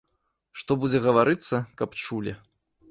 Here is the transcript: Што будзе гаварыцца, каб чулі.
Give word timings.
Што 0.61 0.77
будзе 0.83 1.03
гаварыцца, 1.05 1.63
каб 1.83 1.99
чулі. 2.05 2.37